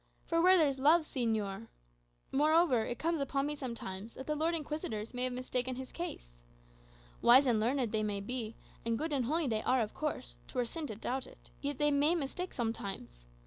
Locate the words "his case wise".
5.75-7.45